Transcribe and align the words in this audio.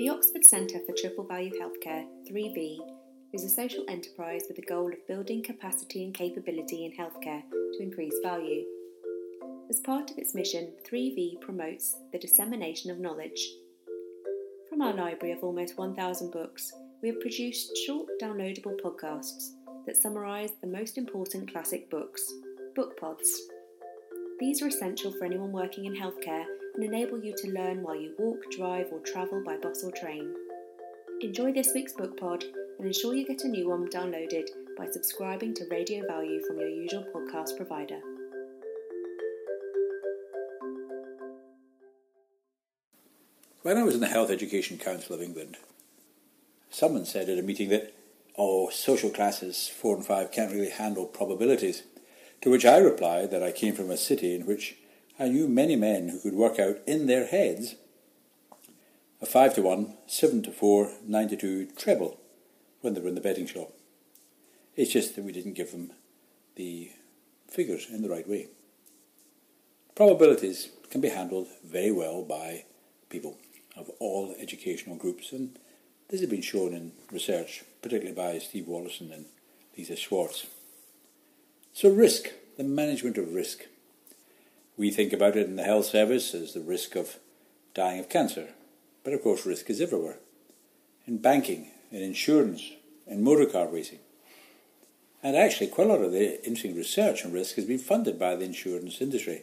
The 0.00 0.08
Oxford 0.08 0.46
Centre 0.46 0.78
for 0.86 0.94
Triple 0.96 1.24
Value 1.24 1.52
Healthcare, 1.60 2.06
3V, 2.26 2.78
is 3.34 3.44
a 3.44 3.50
social 3.50 3.84
enterprise 3.86 4.44
with 4.48 4.56
the 4.56 4.62
goal 4.62 4.90
of 4.90 5.06
building 5.06 5.42
capacity 5.42 6.04
and 6.04 6.14
capability 6.14 6.86
in 6.86 6.92
healthcare 6.92 7.42
to 7.50 7.82
increase 7.82 8.14
value. 8.22 8.64
As 9.68 9.80
part 9.80 10.10
of 10.10 10.16
its 10.16 10.34
mission, 10.34 10.72
3V 10.90 11.42
promotes 11.42 11.96
the 12.12 12.18
dissemination 12.18 12.90
of 12.90 12.98
knowledge. 12.98 13.46
From 14.70 14.80
our 14.80 14.94
library 14.94 15.34
of 15.34 15.44
almost 15.44 15.76
1,000 15.76 16.30
books, 16.30 16.72
we 17.02 17.10
have 17.10 17.20
produced 17.20 17.76
short 17.86 18.08
downloadable 18.22 18.80
podcasts 18.80 19.50
that 19.84 20.00
summarise 20.00 20.52
the 20.62 20.66
most 20.66 20.96
important 20.96 21.52
classic 21.52 21.90
books, 21.90 22.26
book 22.74 22.98
pods. 22.98 23.38
These 24.40 24.62
are 24.62 24.68
essential 24.68 25.12
for 25.12 25.26
anyone 25.26 25.52
working 25.52 25.84
in 25.84 25.94
healthcare 25.94 26.46
and 26.74 26.82
enable 26.82 27.22
you 27.22 27.34
to 27.36 27.50
learn 27.50 27.82
while 27.82 27.94
you 27.94 28.14
walk, 28.18 28.38
drive, 28.50 28.86
or 28.90 28.98
travel 29.00 29.42
by 29.44 29.58
bus 29.58 29.84
or 29.84 29.92
train. 29.92 30.34
Enjoy 31.20 31.52
this 31.52 31.72
week's 31.74 31.92
book 31.92 32.18
pod 32.18 32.44
and 32.78 32.86
ensure 32.86 33.14
you 33.14 33.26
get 33.26 33.44
a 33.44 33.48
new 33.48 33.68
one 33.68 33.86
downloaded 33.90 34.48
by 34.78 34.86
subscribing 34.90 35.52
to 35.52 35.66
Radio 35.70 36.06
Value 36.06 36.40
from 36.46 36.58
your 36.58 36.70
usual 36.70 37.04
podcast 37.14 37.54
provider. 37.58 38.00
When 43.60 43.76
I 43.76 43.82
was 43.82 43.94
in 43.94 44.00
the 44.00 44.06
Health 44.06 44.30
Education 44.30 44.78
Council 44.78 45.14
of 45.14 45.20
England, 45.20 45.58
someone 46.70 47.04
said 47.04 47.28
at 47.28 47.38
a 47.38 47.42
meeting 47.42 47.68
that, 47.68 47.92
oh, 48.38 48.70
social 48.70 49.10
classes 49.10 49.68
four 49.68 49.94
and 49.96 50.06
five 50.06 50.32
can't 50.32 50.50
really 50.50 50.70
handle 50.70 51.04
probabilities. 51.04 51.82
To 52.42 52.50
which 52.50 52.64
I 52.64 52.78
replied 52.78 53.30
that 53.30 53.42
I 53.42 53.52
came 53.52 53.74
from 53.74 53.90
a 53.90 53.96
city 53.96 54.34
in 54.34 54.46
which 54.46 54.76
I 55.18 55.28
knew 55.28 55.46
many 55.46 55.76
men 55.76 56.08
who 56.08 56.20
could 56.20 56.34
work 56.34 56.58
out 56.58 56.78
in 56.86 57.06
their 57.06 57.26
heads 57.26 57.74
a 59.20 59.26
5 59.26 59.54
to 59.56 59.62
1, 59.62 59.94
7 60.06 60.42
to 60.44 60.50
4, 60.50 60.92
9 61.06 61.28
to 61.28 61.36
2 61.36 61.66
treble 61.76 62.18
when 62.80 62.94
they 62.94 63.00
were 63.00 63.08
in 63.08 63.14
the 63.14 63.20
betting 63.20 63.46
shop. 63.46 63.72
It's 64.76 64.92
just 64.92 65.14
that 65.14 65.24
we 65.24 65.32
didn't 65.32 65.52
give 65.52 65.72
them 65.72 65.92
the 66.56 66.92
figures 67.46 67.86
in 67.90 68.00
the 68.00 68.08
right 68.08 68.26
way. 68.26 68.48
Probabilities 69.94 70.70
can 70.90 71.02
be 71.02 71.10
handled 71.10 71.48
very 71.62 71.92
well 71.92 72.22
by 72.22 72.64
people 73.10 73.36
of 73.76 73.90
all 73.98 74.34
educational 74.38 74.96
groups, 74.96 75.32
and 75.32 75.58
this 76.08 76.20
has 76.20 76.30
been 76.30 76.40
shown 76.40 76.72
in 76.72 76.92
research, 77.12 77.64
particularly 77.82 78.16
by 78.16 78.38
Steve 78.38 78.64
Woloshin 78.64 79.12
and 79.12 79.26
Lisa 79.76 79.96
Schwartz. 79.96 80.46
So, 81.72 81.88
risk, 81.90 82.30
the 82.56 82.64
management 82.64 83.16
of 83.16 83.32
risk. 83.32 83.66
We 84.76 84.90
think 84.90 85.12
about 85.12 85.36
it 85.36 85.46
in 85.46 85.56
the 85.56 85.62
health 85.62 85.86
service 85.86 86.34
as 86.34 86.52
the 86.52 86.60
risk 86.60 86.96
of 86.96 87.18
dying 87.74 88.00
of 88.00 88.08
cancer, 88.08 88.48
but 89.04 89.12
of 89.12 89.22
course, 89.22 89.46
risk 89.46 89.70
is 89.70 89.80
everywhere. 89.80 90.18
In 91.06 91.18
banking, 91.18 91.68
in 91.90 92.02
insurance, 92.02 92.72
in 93.06 93.22
motor 93.22 93.46
car 93.46 93.68
racing. 93.68 94.00
And 95.22 95.36
actually, 95.36 95.68
quite 95.68 95.88
a 95.88 95.92
lot 95.92 96.02
of 96.02 96.12
the 96.12 96.38
interesting 96.44 96.74
research 96.74 97.24
on 97.24 97.32
risk 97.32 97.56
has 97.56 97.66
been 97.66 97.78
funded 97.78 98.18
by 98.18 98.36
the 98.36 98.44
insurance 98.44 99.00
industry. 99.00 99.42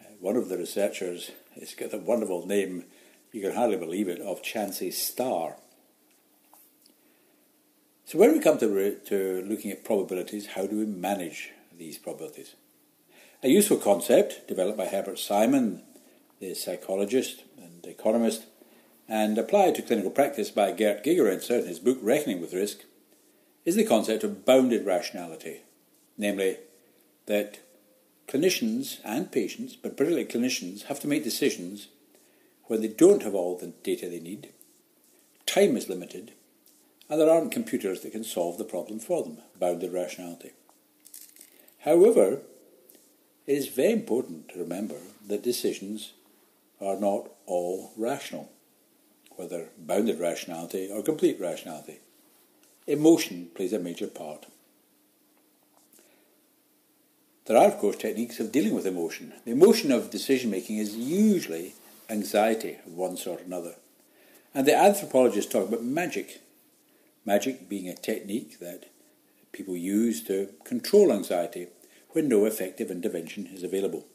Uh, 0.00 0.04
one 0.20 0.36
of 0.36 0.48
the 0.48 0.58
researchers 0.58 1.30
has 1.58 1.74
got 1.74 1.92
a 1.92 1.98
wonderful 1.98 2.46
name, 2.46 2.84
you 3.32 3.42
can 3.42 3.54
hardly 3.54 3.76
believe 3.76 4.08
it, 4.08 4.20
of 4.20 4.42
Chauncey 4.42 4.90
Starr. 4.90 5.56
So 8.06 8.18
when 8.18 8.32
we 8.32 8.40
come 8.40 8.58
to, 8.58 8.96
to 9.06 9.42
looking 9.48 9.70
at 9.70 9.84
probabilities, 9.84 10.48
how 10.48 10.66
do 10.66 10.78
we 10.78 10.84
manage 10.84 11.50
these 11.76 11.96
probabilities? 11.96 12.54
A 13.42 13.48
useful 13.48 13.78
concept 13.78 14.46
developed 14.46 14.76
by 14.76 14.86
Herbert 14.86 15.18
Simon, 15.18 15.82
the 16.38 16.54
psychologist 16.54 17.44
and 17.56 17.84
economist, 17.86 18.44
and 19.08 19.38
applied 19.38 19.74
to 19.76 19.82
clinical 19.82 20.10
practice 20.10 20.50
by 20.50 20.72
Gerd 20.72 21.02
Gigerenzer 21.02 21.60
in 21.60 21.66
his 21.66 21.78
book 21.78 21.98
Reckoning 22.02 22.42
with 22.42 22.52
Risk, 22.52 22.84
is 23.64 23.74
the 23.74 23.84
concept 23.86 24.22
of 24.22 24.44
bounded 24.44 24.84
rationality, 24.84 25.62
namely 26.18 26.58
that 27.24 27.60
clinicians 28.28 28.98
and 29.02 29.32
patients, 29.32 29.76
but 29.76 29.96
particularly 29.96 30.26
clinicians, 30.26 30.84
have 30.84 31.00
to 31.00 31.08
make 31.08 31.24
decisions 31.24 31.88
when 32.64 32.82
they 32.82 32.88
don't 32.88 33.22
have 33.22 33.34
all 33.34 33.56
the 33.56 33.68
data 33.82 34.08
they 34.08 34.20
need, 34.20 34.50
time 35.46 35.76
is 35.76 35.88
limited, 35.88 36.32
and 37.08 37.20
there 37.20 37.30
aren't 37.30 37.52
computers 37.52 38.00
that 38.00 38.12
can 38.12 38.24
solve 38.24 38.58
the 38.58 38.64
problem 38.64 38.98
for 38.98 39.22
them, 39.22 39.38
bounded 39.58 39.92
rationality. 39.92 40.52
However, 41.80 42.40
it 43.46 43.52
is 43.52 43.68
very 43.68 43.92
important 43.92 44.48
to 44.50 44.58
remember 44.58 44.96
that 45.28 45.42
decisions 45.42 46.12
are 46.80 46.96
not 46.96 47.30
all 47.46 47.92
rational, 47.96 48.50
whether 49.36 49.68
bounded 49.78 50.18
rationality 50.18 50.90
or 50.90 51.02
complete 51.02 51.38
rationality. 51.40 51.98
Emotion 52.86 53.48
plays 53.54 53.72
a 53.72 53.78
major 53.78 54.06
part. 54.06 54.46
There 57.46 57.56
are, 57.58 57.68
of 57.68 57.78
course, 57.78 57.96
techniques 57.96 58.40
of 58.40 58.52
dealing 58.52 58.74
with 58.74 58.86
emotion. 58.86 59.34
The 59.44 59.52
emotion 59.52 59.92
of 59.92 60.10
decision 60.10 60.50
making 60.50 60.78
is 60.78 60.96
usually 60.96 61.74
anxiety 62.08 62.78
of 62.86 62.94
one 62.94 63.18
sort 63.18 63.40
or 63.40 63.44
another. 63.44 63.74
And 64.54 64.66
the 64.66 64.76
anthropologists 64.76 65.52
talk 65.52 65.68
about 65.68 65.82
magic 65.82 66.40
Magic 67.24 67.68
being 67.68 67.88
a 67.88 67.94
technique 67.94 68.58
that 68.58 68.86
people 69.52 69.76
use 69.76 70.22
to 70.24 70.50
control 70.64 71.12
anxiety 71.12 71.68
when 72.10 72.28
no 72.28 72.44
effective 72.44 72.90
intervention 72.90 73.46
is 73.46 73.62
available. 73.62 74.06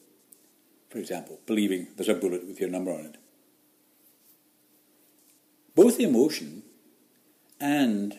For 0.89 0.99
example, 0.99 1.39
believing 1.45 1.87
there's 1.95 2.09
a 2.09 2.13
bullet 2.13 2.47
with 2.47 2.59
your 2.59 2.69
number 2.69 2.91
on 2.91 3.05
it. 3.05 3.17
Both 5.75 5.97
the 5.97 6.03
emotion 6.03 6.63
and 7.59 8.17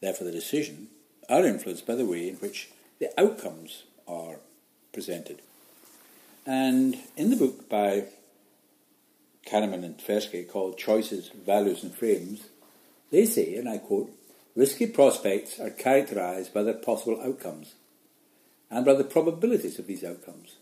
therefore 0.00 0.26
the 0.26 0.32
decision 0.32 0.88
are 1.28 1.44
influenced 1.44 1.86
by 1.86 1.94
the 1.94 2.06
way 2.06 2.28
in 2.28 2.36
which 2.36 2.70
the 2.98 3.10
outcomes 3.18 3.84
are 4.06 4.36
presented. 4.92 5.42
And 6.46 6.96
in 7.16 7.30
the 7.30 7.36
book 7.36 7.68
by 7.68 8.04
Kahneman 9.46 9.84
and 9.84 9.98
Tversky 9.98 10.48
called 10.48 10.78
Choices, 10.78 11.28
Values 11.28 11.82
and 11.82 11.94
Frames, 11.94 12.44
they 13.10 13.26
say, 13.26 13.54
and 13.56 13.68
I 13.68 13.78
quote, 13.78 14.10
risky 14.54 14.86
prospects 14.86 15.60
are 15.60 15.70
characterized 15.70 16.52
by 16.52 16.62
their 16.62 16.74
possible 16.74 17.20
outcomes 17.22 17.74
and 18.70 18.84
by 18.84 18.94
the 18.94 19.04
probabilities 19.04 19.78
of 19.78 19.86
these 19.86 20.04
outcomes. 20.04 20.56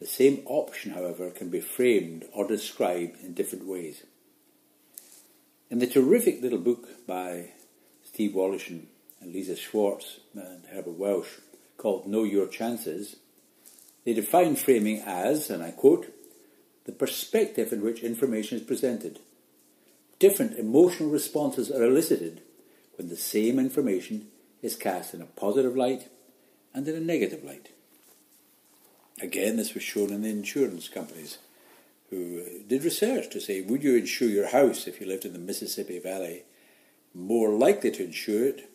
The 0.00 0.06
same 0.06 0.42
option, 0.46 0.92
however, 0.92 1.30
can 1.30 1.48
be 1.48 1.60
framed 1.60 2.26
or 2.32 2.46
described 2.46 3.22
in 3.22 3.34
different 3.34 3.66
ways. 3.66 4.02
In 5.70 5.78
the 5.78 5.86
terrific 5.86 6.42
little 6.42 6.58
book 6.58 7.06
by 7.06 7.50
Steve 8.04 8.32
Woloshin 8.32 8.86
and 9.20 9.32
Lisa 9.32 9.56
Schwartz 9.56 10.20
and 10.34 10.64
Herbert 10.70 10.98
Welch 10.98 11.26
called 11.78 12.06
Know 12.06 12.24
Your 12.24 12.46
Chances, 12.46 13.16
they 14.04 14.12
define 14.12 14.56
framing 14.56 15.02
as, 15.06 15.50
and 15.50 15.62
I 15.62 15.70
quote, 15.70 16.12
the 16.84 16.92
perspective 16.92 17.72
in 17.72 17.80
which 17.82 18.02
information 18.02 18.58
is 18.58 18.64
presented– 18.64 19.18
different 20.24 20.58
emotional 20.58 21.10
responses 21.10 21.70
are 21.70 21.84
elicited 21.84 22.40
when 22.96 23.10
the 23.10 23.16
same 23.16 23.58
information 23.58 24.26
is 24.62 24.74
cast 24.74 25.12
in 25.12 25.20
a 25.20 25.26
positive 25.26 25.76
light 25.76 26.08
and 26.72 26.88
in 26.88 26.94
a 26.94 27.00
negative 27.00 27.44
light. 27.44 27.68
Again, 29.20 29.58
this 29.58 29.74
was 29.74 29.82
shown 29.82 30.10
in 30.10 30.22
the 30.22 30.30
insurance 30.30 30.88
companies 30.88 31.36
who 32.08 32.42
did 32.66 32.84
research 32.84 33.28
to 33.32 33.38
say, 33.38 33.60
would 33.60 33.82
you 33.82 33.96
insure 33.96 34.30
your 34.30 34.48
house 34.48 34.86
if 34.86 34.98
you 34.98 35.06
lived 35.06 35.26
in 35.26 35.34
the 35.34 35.38
Mississippi 35.38 35.98
Valley? 35.98 36.44
More 37.12 37.50
likely 37.50 37.90
to 37.90 38.04
insure 38.04 38.46
it 38.46 38.70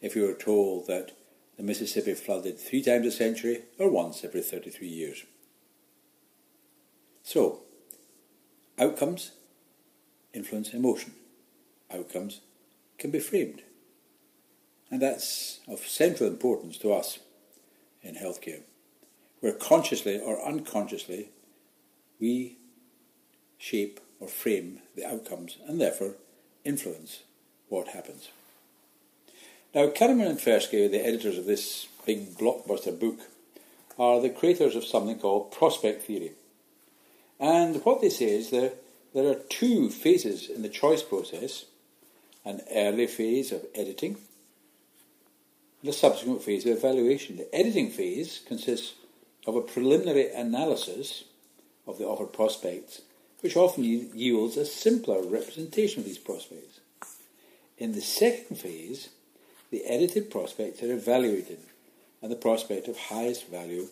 if 0.00 0.16
you 0.16 0.22
were 0.22 0.34
told 0.34 0.88
that 0.88 1.12
the 1.56 1.62
Mississippi 1.62 2.14
flooded 2.14 2.58
three 2.58 2.82
times 2.82 3.06
a 3.06 3.12
century 3.12 3.62
or 3.78 3.88
once 3.88 4.24
every 4.24 4.42
33 4.42 4.88
years. 4.88 5.22
So, 7.22 7.60
outcomes 8.80 9.30
influence 10.32 10.74
emotion. 10.74 11.12
Outcomes 11.92 12.40
can 12.98 13.10
be 13.10 13.20
framed. 13.20 13.62
And 14.90 15.02
that's 15.02 15.60
of 15.68 15.80
central 15.80 16.28
importance 16.28 16.78
to 16.78 16.92
us 16.92 17.18
in 18.02 18.14
healthcare, 18.14 18.60
where 19.40 19.52
consciously 19.52 20.18
or 20.18 20.44
unconsciously 20.44 21.30
we 22.20 22.56
shape 23.58 24.00
or 24.20 24.28
frame 24.28 24.80
the 24.96 25.04
outcomes 25.04 25.58
and 25.66 25.80
therefore 25.80 26.14
influence 26.64 27.22
what 27.68 27.88
happens. 27.88 28.28
Now, 29.74 29.88
Kahneman 29.88 30.28
and 30.28 30.38
Tversky, 30.38 30.90
the 30.90 31.06
editors 31.06 31.38
of 31.38 31.44
this 31.44 31.86
big 32.06 32.34
blockbuster 32.38 32.98
book, 32.98 33.18
are 33.98 34.20
the 34.20 34.30
creators 34.30 34.74
of 34.74 34.84
something 34.84 35.18
called 35.18 35.52
prospect 35.52 36.02
theory. 36.02 36.32
And 37.38 37.84
what 37.84 38.00
they 38.00 38.08
say 38.08 38.30
is 38.30 38.50
that 38.50 38.74
there 39.14 39.30
are 39.30 39.40
two 39.48 39.90
phases 39.90 40.48
in 40.48 40.62
the 40.62 40.68
choice 40.68 41.02
process 41.02 41.64
an 42.44 42.62
early 42.74 43.06
phase 43.06 43.52
of 43.52 43.64
editing 43.74 44.16
and 45.82 45.90
a 45.90 45.92
subsequent 45.92 46.42
phase 46.42 46.64
of 46.64 46.76
evaluation. 46.76 47.36
The 47.36 47.54
editing 47.54 47.90
phase 47.90 48.40
consists 48.46 48.94
of 49.46 49.54
a 49.54 49.60
preliminary 49.60 50.32
analysis 50.32 51.24
of 51.86 51.98
the 51.98 52.06
offered 52.06 52.32
prospects 52.32 53.02
which 53.40 53.56
often 53.56 53.84
yields 53.84 54.56
a 54.56 54.64
simpler 54.64 55.22
representation 55.22 56.00
of 56.00 56.06
these 56.06 56.18
prospects. 56.18 56.80
In 57.76 57.92
the 57.92 58.00
second 58.00 58.56
phase, 58.56 59.10
the 59.70 59.84
edited 59.84 60.30
prospects 60.30 60.82
are 60.82 60.92
evaluated 60.92 61.58
and 62.20 62.32
the 62.32 62.36
prospect 62.36 62.88
of 62.88 62.98
highest 62.98 63.48
value 63.48 63.88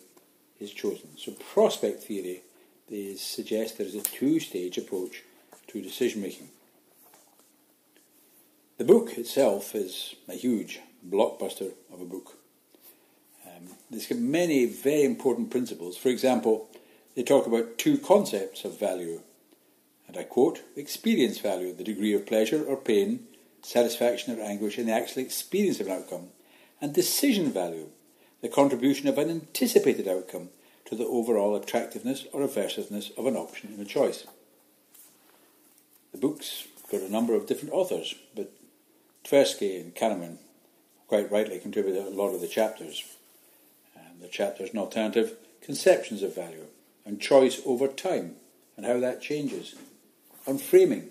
is 0.59 0.71
chosen. 0.71 1.09
So 1.17 1.31
prospect 1.31 2.03
theory 2.03 2.41
is, 2.89 3.21
suggest 3.21 3.77
there 3.77 3.87
is 3.87 3.95
a 3.95 4.01
two-stage 4.01 4.77
approach 4.77 5.23
to 5.67 5.81
decision 5.81 6.21
making. 6.21 6.49
The 8.77 8.85
book 8.85 9.17
itself 9.17 9.73
is 9.75 10.15
a 10.27 10.33
huge 10.33 10.79
blockbuster 11.07 11.71
of 11.91 12.01
a 12.01 12.05
book. 12.05 12.37
Um, 13.45 13.69
there's 13.89 14.11
many 14.11 14.65
very 14.65 15.03
important 15.03 15.49
principles. 15.49 15.97
For 15.97 16.09
example, 16.09 16.69
they 17.15 17.23
talk 17.23 17.47
about 17.47 17.77
two 17.77 17.97
concepts 17.97 18.63
of 18.65 18.79
value. 18.79 19.21
And 20.07 20.15
I 20.15 20.23
quote, 20.23 20.61
experience 20.75 21.39
value, 21.39 21.73
the 21.73 21.83
degree 21.83 22.13
of 22.13 22.25
pleasure 22.25 22.63
or 22.63 22.77
pain, 22.77 23.27
satisfaction 23.61 24.37
or 24.37 24.41
anguish 24.41 24.77
in 24.77 24.85
the 24.85 24.93
actual 24.93 25.23
experience 25.23 25.79
of 25.79 25.87
an 25.87 25.93
outcome, 25.93 26.27
and 26.79 26.93
decision 26.93 27.51
value, 27.51 27.89
the 28.41 28.47
contribution 28.47 29.07
of 29.07 29.17
an 29.17 29.29
anticipated 29.29 30.07
outcome 30.07 30.49
to 30.87 30.95
the 30.95 31.05
overall 31.05 31.55
attractiveness 31.55 32.25
or 32.33 32.41
aversiveness 32.41 33.15
of 33.17 33.25
an 33.25 33.35
option 33.35 33.73
in 33.73 33.79
a 33.79 33.85
choice. 33.85 34.25
The 36.11 36.17
book's 36.17 36.67
got 36.91 37.01
a 37.01 37.11
number 37.11 37.35
of 37.35 37.45
different 37.45 37.73
authors, 37.73 38.15
but 38.35 38.51
Tversky 39.23 39.79
and 39.79 39.93
Kahneman 39.93 40.37
quite 41.07 41.31
rightly 41.31 41.59
contributed 41.59 42.05
a 42.05 42.09
lot 42.09 42.33
of 42.33 42.41
the 42.41 42.47
chapters. 42.47 43.03
And 43.95 44.21
the 44.21 44.27
chapters 44.27 44.69
and 44.69 44.79
alternative 44.79 45.37
conceptions 45.61 46.23
of 46.23 46.33
value 46.33 46.65
and 47.05 47.19
choice 47.19 47.61
over 47.65 47.87
time 47.87 48.35
and 48.75 48.85
how 48.85 48.99
that 48.99 49.21
changes, 49.21 49.75
on 50.45 50.57
framing. 50.57 51.09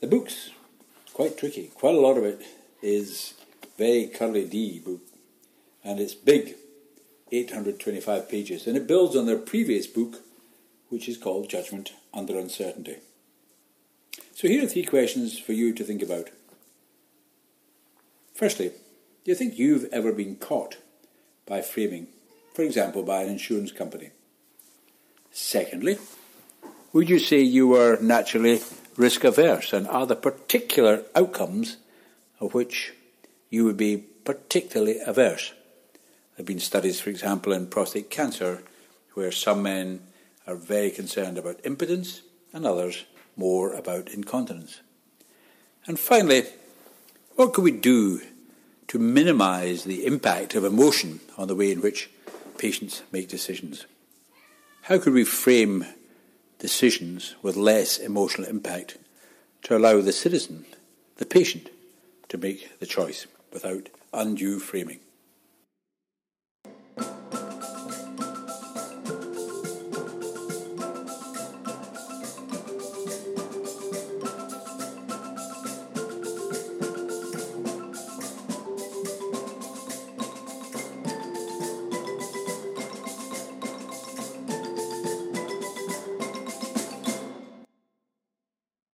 The 0.00 0.06
book's 0.06 0.50
quite 1.12 1.38
tricky. 1.38 1.70
Quite 1.74 1.94
a 1.94 2.00
lot 2.00 2.18
of 2.18 2.24
it 2.24 2.42
is 2.82 3.34
very 3.78 4.06
curly 4.06 4.44
D 4.46 4.80
book, 4.80 5.00
and 5.84 6.00
it's 6.00 6.14
big, 6.14 6.56
825 7.32 8.28
pages, 8.28 8.66
and 8.66 8.76
it 8.76 8.86
builds 8.86 9.16
on 9.16 9.26
their 9.26 9.38
previous 9.38 9.86
book, 9.86 10.22
which 10.88 11.08
is 11.08 11.16
called 11.16 11.50
Judgment 11.50 11.92
Under 12.14 12.38
Uncertainty. 12.38 12.96
So 14.34 14.48
here 14.48 14.62
are 14.64 14.68
three 14.68 14.84
questions 14.84 15.38
for 15.38 15.52
you 15.52 15.72
to 15.72 15.84
think 15.84 16.02
about. 16.02 16.30
Firstly, 18.34 18.68
do 18.68 19.30
you 19.30 19.34
think 19.34 19.58
you've 19.58 19.88
ever 19.92 20.12
been 20.12 20.36
caught 20.36 20.76
by 21.46 21.62
framing, 21.62 22.08
for 22.54 22.62
example, 22.62 23.02
by 23.02 23.22
an 23.22 23.30
insurance 23.30 23.72
company? 23.72 24.10
Secondly, 25.32 25.98
would 26.92 27.08
you 27.08 27.18
say 27.18 27.40
you 27.40 27.68
were 27.68 27.98
naturally 28.00 28.60
risk 28.96 29.24
averse 29.24 29.72
and 29.72 29.88
are 29.88 30.06
there 30.06 30.16
particular 30.16 31.02
outcomes 31.14 31.76
of 32.40 32.54
which 32.54 32.92
you 33.50 33.64
would 33.64 33.76
be 33.76 33.96
particularly 34.24 34.98
averse? 35.04 35.52
There 36.36 36.42
have 36.42 36.48
been 36.48 36.60
studies, 36.60 37.00
for 37.00 37.08
example, 37.08 37.54
in 37.54 37.68
prostate 37.68 38.10
cancer 38.10 38.62
where 39.14 39.32
some 39.32 39.62
men 39.62 40.00
are 40.46 40.54
very 40.54 40.90
concerned 40.90 41.38
about 41.38 41.64
impotence 41.64 42.20
and 42.52 42.66
others 42.66 43.06
more 43.36 43.72
about 43.72 44.10
incontinence. 44.10 44.82
And 45.86 45.98
finally, 45.98 46.44
what 47.36 47.54
can 47.54 47.64
we 47.64 47.70
do 47.70 48.20
to 48.88 48.98
minimise 48.98 49.84
the 49.84 50.04
impact 50.04 50.54
of 50.54 50.64
emotion 50.64 51.20
on 51.38 51.48
the 51.48 51.54
way 51.54 51.72
in 51.72 51.80
which 51.80 52.10
patients 52.58 53.02
make 53.10 53.28
decisions? 53.28 53.86
How 54.82 54.98
could 54.98 55.14
we 55.14 55.24
frame 55.24 55.86
decisions 56.58 57.34
with 57.40 57.56
less 57.56 57.96
emotional 57.96 58.46
impact 58.46 58.98
to 59.62 59.74
allow 59.74 60.02
the 60.02 60.12
citizen, 60.12 60.66
the 61.16 61.24
patient, 61.24 61.70
to 62.28 62.36
make 62.36 62.78
the 62.78 62.86
choice 62.86 63.26
without 63.54 63.88
undue 64.12 64.58
framing? 64.58 65.00